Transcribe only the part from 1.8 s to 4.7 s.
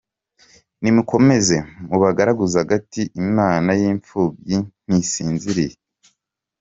mubagaraguze agati Imana yinfubyi